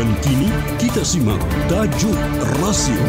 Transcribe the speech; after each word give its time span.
Dan 0.00 0.16
kini 0.24 0.48
kita 0.80 1.04
simak 1.04 1.36
tajuk 1.68 2.16
rasio. 2.64 3.04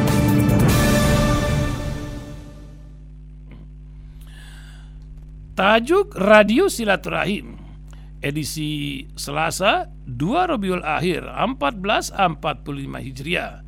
Tajuk 5.56 6.12
Radio 6.20 6.68
Silaturahim 6.68 7.56
edisi 8.20 9.08
Selasa 9.16 9.88
2 10.04 10.52
Rabiul 10.52 10.84
Akhir 10.84 11.32
1445 11.32 13.08
Hijriah 13.08 13.64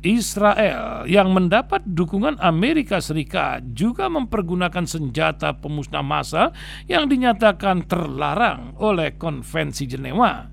Israel 0.00 1.04
yang 1.04 1.28
mendapat 1.36 1.84
dukungan 1.84 2.40
Amerika 2.40 3.04
Serikat 3.04 3.76
juga 3.76 4.08
mempergunakan 4.08 4.88
senjata 4.88 5.52
pemusnah 5.60 6.00
massa 6.00 6.56
yang 6.88 7.04
dinyatakan 7.04 7.84
terlarang 7.84 8.80
oleh 8.80 9.20
Konvensi 9.20 9.84
Jenewa 9.84 10.48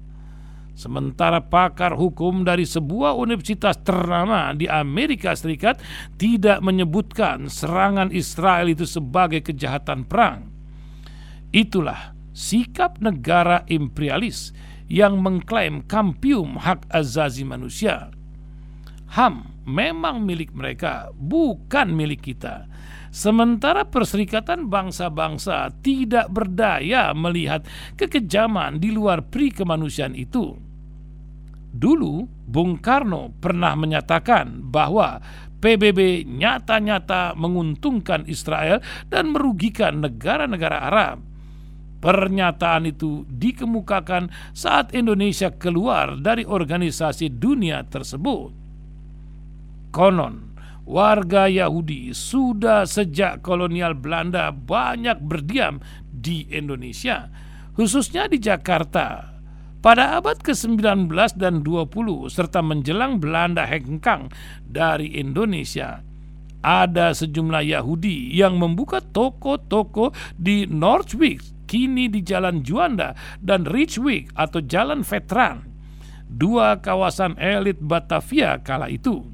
Sementara 0.78 1.42
pakar 1.42 1.98
hukum 1.98 2.46
dari 2.46 2.62
sebuah 2.62 3.18
universitas 3.18 3.82
ternama 3.82 4.54
di 4.54 4.70
Amerika 4.70 5.34
Serikat 5.34 5.82
tidak 6.22 6.62
menyebutkan 6.62 7.50
serangan 7.50 8.14
Israel 8.14 8.70
itu 8.70 8.86
sebagai 8.86 9.42
kejahatan 9.42 10.06
perang. 10.06 10.54
Itulah 11.50 12.14
sikap 12.38 13.02
negara 13.02 13.66
imperialis 13.66 14.54
yang 14.86 15.18
mengklaim 15.18 15.82
kampium 15.90 16.62
hak 16.62 16.86
azazi 16.94 17.42
manusia. 17.42 18.14
HAM 19.18 19.66
memang 19.66 20.22
milik 20.22 20.54
mereka, 20.54 21.10
bukan 21.18 21.90
milik 21.98 22.22
kita. 22.30 22.70
Sementara 23.10 23.90
Perserikatan 23.90 24.70
Bangsa-Bangsa 24.70 25.74
tidak 25.82 26.30
berdaya 26.30 27.18
melihat 27.18 27.66
kekejaman 27.98 28.78
di 28.78 28.94
luar 28.94 29.26
pri 29.26 29.50
kemanusiaan 29.50 30.14
itu 30.14 30.68
Dulu 31.78 32.26
Bung 32.48 32.82
Karno 32.82 33.36
pernah 33.38 33.78
menyatakan 33.78 34.66
bahwa 34.66 35.22
PBB 35.62 36.26
nyata-nyata 36.26 37.38
menguntungkan 37.38 38.26
Israel 38.26 38.82
dan 39.14 39.30
merugikan 39.30 40.02
negara-negara 40.02 40.78
Arab. 40.90 41.18
Pernyataan 41.98 42.86
itu 42.86 43.26
dikemukakan 43.26 44.30
saat 44.54 44.94
Indonesia 44.94 45.50
keluar 45.50 46.22
dari 46.22 46.46
organisasi 46.46 47.34
dunia 47.34 47.82
tersebut. 47.90 48.54
Konon, 49.90 50.54
warga 50.86 51.50
Yahudi 51.50 52.14
sudah 52.14 52.86
sejak 52.86 53.42
kolonial 53.42 53.98
Belanda 53.98 54.54
banyak 54.54 55.18
berdiam 55.26 55.82
di 56.06 56.46
Indonesia, 56.54 57.34
khususnya 57.74 58.30
di 58.30 58.38
Jakarta 58.38 59.38
pada 59.78 60.18
abad 60.18 60.42
ke-19 60.42 61.10
dan 61.38 61.62
20 61.62 62.28
serta 62.28 62.66
menjelang 62.66 63.22
Belanda 63.22 63.64
hengkang 63.66 64.34
dari 64.66 65.18
Indonesia, 65.18 66.02
ada 66.66 67.14
sejumlah 67.14 67.64
Yahudi 67.64 68.34
yang 68.34 68.58
membuka 68.58 69.00
toko-toko 69.00 70.12
di 70.36 70.66
Northwick, 70.66 71.40
kini 71.68 72.08
di 72.08 72.24
Jalan 72.24 72.64
Juanda, 72.64 73.14
dan 73.44 73.68
Richwick 73.68 74.32
atau 74.34 74.64
Jalan 74.64 75.04
Veteran, 75.04 75.68
dua 76.26 76.80
kawasan 76.80 77.36
elit 77.36 77.78
Batavia 77.84 78.64
kala 78.64 78.88
itu. 78.88 79.28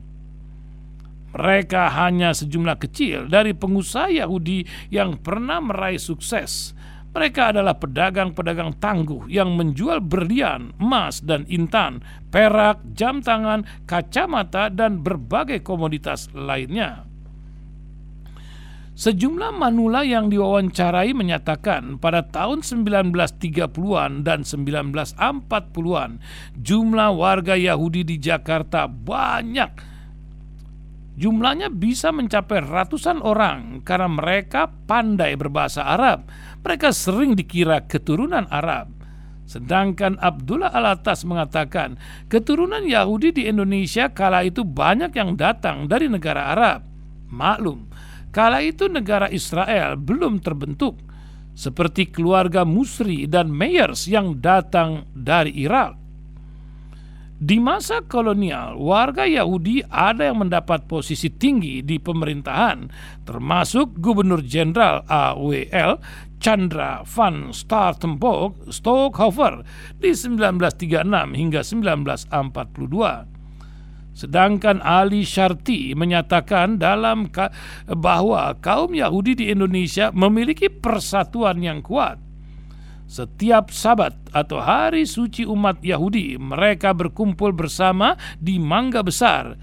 Mereka 1.34 1.90
hanya 1.98 2.34
sejumlah 2.34 2.78
kecil 2.78 3.26
dari 3.26 3.58
pengusaha 3.58 4.10
Yahudi 4.10 4.90
yang 4.94 5.18
pernah 5.18 5.58
meraih 5.62 5.98
sukses 5.98 6.78
mereka 7.14 7.54
adalah 7.54 7.78
pedagang-pedagang 7.78 8.82
tangguh 8.82 9.30
yang 9.30 9.54
menjual 9.54 10.02
berlian, 10.02 10.74
emas, 10.82 11.22
dan 11.22 11.46
intan, 11.46 12.02
perak, 12.34 12.82
jam 12.98 13.22
tangan, 13.22 13.62
kacamata, 13.86 14.74
dan 14.74 15.06
berbagai 15.06 15.62
komoditas 15.62 16.34
lainnya. 16.34 17.06
Sejumlah 18.94 19.58
manula 19.58 20.06
yang 20.06 20.30
diwawancarai 20.30 21.18
menyatakan 21.18 21.98
pada 21.98 22.22
tahun 22.30 22.62
1930-an 22.62 24.22
dan 24.22 24.46
1940-an 24.46 26.22
jumlah 26.62 27.10
warga 27.18 27.58
Yahudi 27.58 28.06
di 28.06 28.22
Jakarta 28.22 28.86
banyak 28.86 29.94
Jumlahnya 31.14 31.70
bisa 31.70 32.10
mencapai 32.10 32.66
ratusan 32.66 33.22
orang 33.22 33.86
karena 33.86 34.10
mereka 34.10 34.66
pandai 34.90 35.38
berbahasa 35.38 35.86
Arab. 35.86 36.26
Mereka 36.66 36.90
sering 36.90 37.38
dikira 37.38 37.86
keturunan 37.86 38.50
Arab. 38.50 38.90
Sedangkan 39.46 40.18
Abdullah 40.18 40.74
Alatas 40.74 41.22
mengatakan 41.22 42.02
keturunan 42.34 42.82
Yahudi 42.82 43.30
di 43.30 43.44
Indonesia 43.46 44.10
kala 44.10 44.42
itu 44.42 44.66
banyak 44.66 45.14
yang 45.14 45.38
datang 45.38 45.86
dari 45.86 46.10
negara 46.10 46.50
Arab. 46.50 46.82
Maklum, 47.30 47.86
kala 48.34 48.66
itu 48.66 48.90
negara 48.90 49.30
Israel 49.30 49.96
belum 49.96 50.42
terbentuk. 50.42 50.98
Seperti 51.54 52.10
keluarga 52.10 52.66
Musri 52.66 53.30
dan 53.30 53.54
Meyers 53.54 54.10
yang 54.10 54.42
datang 54.42 55.06
dari 55.14 55.54
Irak. 55.62 56.02
Di 57.44 57.60
masa 57.60 58.00
kolonial, 58.00 58.80
warga 58.80 59.28
Yahudi 59.28 59.84
ada 59.86 60.32
yang 60.32 60.48
mendapat 60.48 60.88
posisi 60.88 61.28
tinggi 61.28 61.84
di 61.84 62.00
pemerintahan, 62.00 62.88
termasuk 63.28 64.00
Gubernur 64.00 64.40
Jenderal 64.42 65.04
AWL 65.06 66.00
Chandra 66.40 67.04
van 67.04 67.52
Startenborg 67.52 68.72
Stockhofer 68.72 69.60
di 70.00 70.16
1936 70.16 71.36
hingga 71.36 71.62
1942. 71.68 73.33
Sedangkan 74.14 74.78
Ali 74.86 75.26
Sharti 75.26 75.98
menyatakan 75.98 76.78
dalam 76.78 77.34
bahwa 77.90 78.54
kaum 78.62 78.94
Yahudi 78.94 79.34
di 79.34 79.46
Indonesia 79.50 80.14
memiliki 80.14 80.70
persatuan 80.70 81.60
yang 81.66 81.82
kuat 81.82 82.22
setiap 83.14 83.70
sabat 83.70 84.18
atau 84.34 84.58
hari 84.58 85.06
suci 85.06 85.46
umat 85.46 85.86
Yahudi, 85.86 86.40
mereka 86.42 86.98
berkumpul 86.98 87.54
bersama 87.54 88.18
di 88.42 88.58
Mangga 88.58 89.06
Besar, 89.06 89.54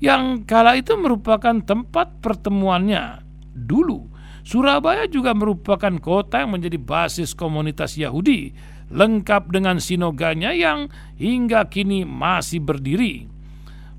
yang 0.00 0.48
kala 0.48 0.80
itu 0.80 0.96
merupakan 0.96 1.60
tempat 1.60 2.24
pertemuannya. 2.24 3.20
Dulu, 3.52 4.08
Surabaya 4.40 5.04
juga 5.04 5.36
merupakan 5.36 5.92
kota 6.00 6.48
yang 6.48 6.56
menjadi 6.56 6.80
basis 6.80 7.36
komunitas 7.36 8.00
Yahudi, 8.00 8.56
lengkap 8.88 9.52
dengan 9.52 9.84
sinoganya 9.84 10.56
yang 10.56 10.88
hingga 11.20 11.68
kini 11.68 12.08
masih 12.08 12.64
berdiri. 12.64 13.33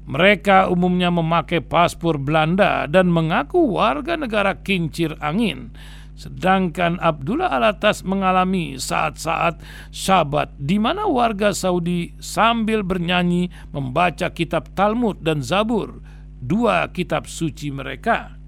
Mereka 0.06 0.70
umumnya 0.70 1.10
memakai 1.10 1.66
paspor 1.66 2.22
Belanda 2.22 2.86
dan 2.86 3.10
mengaku 3.10 3.74
warga 3.74 4.14
negara 4.14 4.54
kincir 4.62 5.18
angin 5.18 5.74
Sedangkan 6.16 6.96
Abdullah 7.04 7.52
Alatas 7.52 8.00
mengalami 8.08 8.80
saat-saat 8.80 9.60
syabat 9.92 10.56
di 10.56 10.80
mana 10.80 11.12
warga 11.12 11.52
Saudi 11.52 12.16
sambil 12.24 12.88
bernyanyi 12.88 13.52
membaca 13.76 14.32
kitab 14.32 14.72
Talmud 14.72 15.20
dan 15.20 15.44
Zabur, 15.44 16.00
dua 16.40 16.88
kitab 16.96 17.28
suci 17.28 17.68
mereka. 17.68 18.40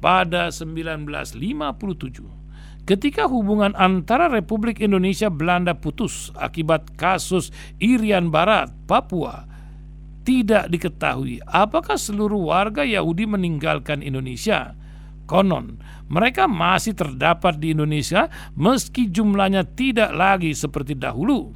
Pada 0.00 0.48
1957, 0.48 2.88
ketika 2.88 3.28
hubungan 3.28 3.76
antara 3.76 4.32
Republik 4.32 4.80
Indonesia 4.80 5.28
Belanda 5.28 5.76
putus 5.76 6.32
akibat 6.32 6.96
kasus 6.96 7.52
Irian 7.76 8.32
Barat, 8.32 8.72
Papua, 8.88 9.49
tidak 10.22 10.68
diketahui 10.68 11.40
apakah 11.48 11.96
seluruh 11.96 12.52
warga 12.52 12.84
Yahudi 12.84 13.24
meninggalkan 13.24 14.04
Indonesia. 14.04 14.76
Konon, 15.30 15.78
mereka 16.10 16.50
masih 16.50 16.98
terdapat 16.98 17.62
di 17.62 17.70
Indonesia 17.70 18.26
meski 18.58 19.06
jumlahnya 19.06 19.62
tidak 19.78 20.10
lagi 20.10 20.50
seperti 20.50 20.98
dahulu. 20.98 21.54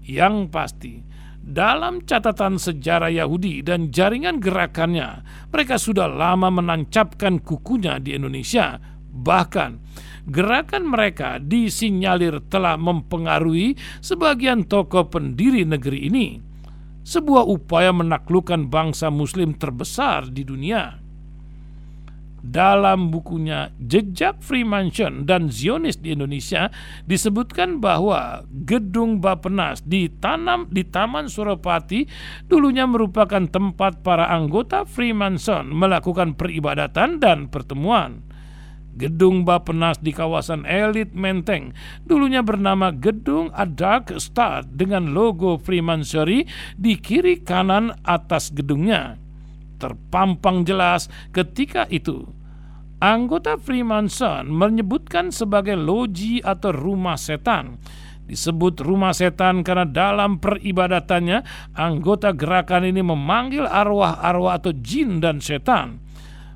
Yang 0.00 0.48
pasti, 0.48 0.94
dalam 1.42 2.00
catatan 2.06 2.56
sejarah 2.56 3.12
Yahudi 3.12 3.60
dan 3.60 3.92
jaringan 3.92 4.40
gerakannya, 4.40 5.26
mereka 5.52 5.76
sudah 5.76 6.08
lama 6.08 6.48
menancapkan 6.48 7.42
kukunya 7.42 8.00
di 8.00 8.16
Indonesia. 8.16 8.80
Bahkan, 9.12 9.70
gerakan 10.32 10.88
mereka 10.88 11.36
disinyalir 11.36 12.40
telah 12.48 12.80
mempengaruhi 12.80 13.76
sebagian 14.00 14.64
tokoh 14.64 15.12
pendiri 15.12 15.68
negeri 15.68 16.08
ini. 16.08 16.51
Sebuah 17.02 17.46
upaya 17.46 17.90
menaklukkan 17.90 18.70
bangsa 18.70 19.10
Muslim 19.10 19.58
terbesar 19.58 20.30
di 20.30 20.46
dunia 20.46 21.02
dalam 22.42 23.14
bukunya 23.14 23.70
Jejak 23.78 24.42
Freemason 24.42 25.22
dan 25.24 25.46
Zionis 25.46 26.02
di 26.02 26.10
Indonesia 26.12 26.68
disebutkan 27.06 27.78
bahwa 27.78 28.42
gedung 28.66 29.22
Bapenas 29.22 29.80
di 29.86 30.10
tanam 30.10 30.66
di 30.68 30.82
Taman 30.82 31.30
Suropati 31.30 32.04
dulunya 32.50 32.84
merupakan 32.84 33.46
tempat 33.46 34.02
para 34.02 34.26
anggota 34.26 34.82
Freemason 34.82 35.70
melakukan 35.70 36.34
peribadatan 36.34 37.22
dan 37.22 37.46
pertemuan. 37.46 38.26
Gedung 38.92 39.48
Bapenas 39.48 39.96
di 39.98 40.12
kawasan 40.12 40.68
elit 40.68 41.16
Menteng 41.16 41.72
dulunya 42.04 42.44
bernama 42.44 42.92
Gedung 42.92 43.48
A 43.56 43.64
Dark 43.64 44.12
Star 44.20 44.68
dengan 44.68 45.16
logo 45.16 45.56
Freemasonry 45.56 46.44
di 46.76 47.00
kiri 47.00 47.40
kanan 47.40 47.96
atas 48.04 48.52
gedungnya 48.52 49.22
terpampang 49.82 50.62
jelas 50.62 51.10
ketika 51.34 51.90
itu. 51.90 52.22
Anggota 53.02 53.58
Freemason 53.58 54.46
menyebutkan 54.46 55.34
sebagai 55.34 55.74
loji 55.74 56.38
atau 56.38 56.70
rumah 56.70 57.18
setan. 57.18 57.82
Disebut 58.22 58.78
rumah 58.78 59.10
setan 59.10 59.66
karena 59.66 59.82
dalam 59.82 60.38
peribadatannya 60.38 61.42
anggota 61.74 62.30
gerakan 62.30 62.86
ini 62.86 63.02
memanggil 63.02 63.66
arwah-arwah 63.66 64.62
atau 64.62 64.70
jin 64.70 65.18
dan 65.18 65.42
setan. 65.42 65.98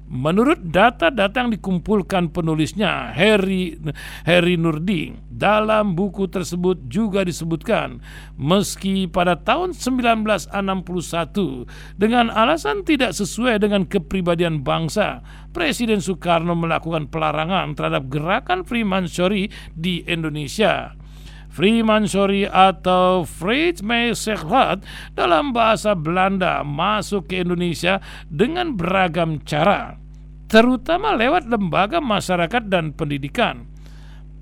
Menurut 0.07 0.63
data-data 0.63 1.35
yang 1.43 1.51
dikumpulkan 1.51 2.31
penulisnya 2.31 3.11
Harry 3.11 3.75
Harry 4.23 4.55
Nurdi 4.55 5.19
dalam 5.27 5.99
buku 5.99 6.31
tersebut 6.31 6.87
juga 6.87 7.27
disebutkan 7.27 7.99
meski 8.39 9.11
pada 9.11 9.35
tahun 9.35 9.75
1961 9.75 10.55
dengan 11.99 12.31
alasan 12.31 12.87
tidak 12.87 13.19
sesuai 13.19 13.59
dengan 13.59 13.83
kepribadian 13.83 14.63
bangsa 14.63 15.27
Presiden 15.51 15.99
Soekarno 15.99 16.55
melakukan 16.55 17.11
pelarangan 17.11 17.75
terhadap 17.75 18.07
gerakan 18.07 18.63
Freemasonry 18.63 19.51
di 19.75 20.07
Indonesia. 20.07 20.95
Freemasonry 21.57 22.45
atau 22.45 23.25
Vrijmeesterschap 23.25 24.85
dalam 25.17 25.57
bahasa 25.57 25.97
Belanda 25.97 26.61
masuk 26.61 27.33
ke 27.33 27.41
Indonesia 27.41 28.05
dengan 28.29 28.77
beragam 28.77 29.41
cara, 29.41 29.97
terutama 30.53 31.17
lewat 31.17 31.49
lembaga 31.49 31.97
masyarakat 31.97 32.69
dan 32.69 32.93
pendidikan. 32.93 33.65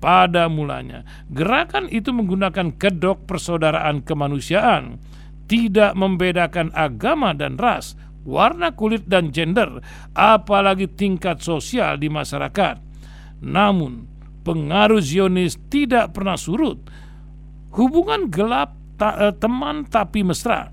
Pada 0.03 0.51
mulanya, 0.51 1.07
gerakan 1.31 1.87
itu 1.87 2.11
menggunakan 2.11 2.75
kedok 2.75 3.23
persaudaraan 3.23 4.03
kemanusiaan, 4.03 4.99
tidak 5.47 5.95
membedakan 5.95 6.67
agama 6.75 7.31
dan 7.31 7.55
ras, 7.55 7.95
warna 8.27 8.75
kulit 8.75 9.07
dan 9.07 9.31
gender, 9.31 9.79
apalagi 10.11 10.91
tingkat 10.91 11.39
sosial 11.39 11.95
di 11.95 12.11
masyarakat. 12.11 12.75
Namun, 13.39 14.03
pengaruh 14.43 14.99
Zionis 14.99 15.55
tidak 15.71 16.11
pernah 16.11 16.35
surut 16.35 17.04
hubungan 17.75 18.31
gelap 18.31 18.73
ta, 18.95 19.29
eh, 19.29 19.35
teman 19.35 19.85
tapi 19.85 20.23
mesra 20.23 20.71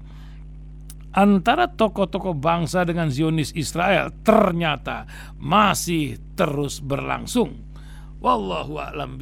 antara 1.13 1.69
tokoh-tokoh 1.69 2.33
bangsa 2.33 2.89
dengan 2.89 3.13
Zionis 3.13 3.53
Israel 3.53 4.09
ternyata 4.25 5.05
masih 5.37 6.17
terus 6.33 6.81
berlangsung. 6.81 7.61
Wallahu 8.25 8.81
a'lam. 8.81 9.21